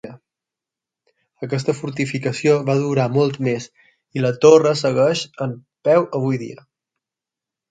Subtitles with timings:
[1.47, 3.67] Aquesta fortificació va durar molt més,
[4.19, 5.55] i la torre segueix en
[5.91, 6.67] peu avui dia.